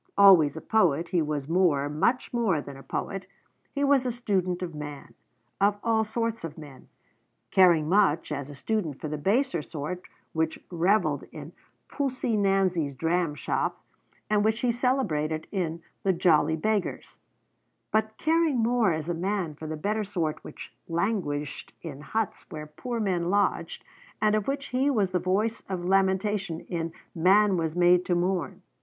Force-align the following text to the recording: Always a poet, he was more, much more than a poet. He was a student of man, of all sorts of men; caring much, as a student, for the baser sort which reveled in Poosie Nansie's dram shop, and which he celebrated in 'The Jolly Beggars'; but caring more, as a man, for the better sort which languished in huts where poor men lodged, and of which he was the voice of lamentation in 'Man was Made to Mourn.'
Always 0.17 0.57
a 0.57 0.61
poet, 0.61 1.09
he 1.09 1.21
was 1.21 1.47
more, 1.47 1.87
much 1.87 2.33
more 2.33 2.59
than 2.59 2.75
a 2.75 2.81
poet. 2.81 3.27
He 3.71 3.83
was 3.83 4.03
a 4.03 4.11
student 4.11 4.63
of 4.63 4.73
man, 4.73 5.13
of 5.61 5.77
all 5.83 6.03
sorts 6.03 6.43
of 6.43 6.57
men; 6.57 6.87
caring 7.51 7.87
much, 7.87 8.31
as 8.31 8.49
a 8.49 8.55
student, 8.55 8.99
for 8.99 9.07
the 9.09 9.19
baser 9.19 9.61
sort 9.61 10.01
which 10.33 10.57
reveled 10.71 11.25
in 11.31 11.51
Poosie 11.87 12.35
Nansie's 12.35 12.95
dram 12.95 13.35
shop, 13.35 13.79
and 14.27 14.43
which 14.43 14.61
he 14.61 14.71
celebrated 14.71 15.45
in 15.51 15.83
'The 16.01 16.13
Jolly 16.13 16.55
Beggars'; 16.55 17.19
but 17.91 18.17
caring 18.17 18.57
more, 18.57 18.91
as 18.93 19.07
a 19.07 19.13
man, 19.13 19.53
for 19.53 19.67
the 19.67 19.77
better 19.77 20.03
sort 20.03 20.43
which 20.43 20.73
languished 20.89 21.73
in 21.83 22.01
huts 22.01 22.43
where 22.49 22.65
poor 22.65 22.99
men 22.99 23.29
lodged, 23.29 23.85
and 24.19 24.33
of 24.33 24.47
which 24.47 24.69
he 24.69 24.89
was 24.89 25.11
the 25.11 25.19
voice 25.19 25.61
of 25.69 25.85
lamentation 25.85 26.61
in 26.61 26.91
'Man 27.13 27.55
was 27.55 27.75
Made 27.75 28.03
to 28.05 28.15
Mourn.' 28.15 28.63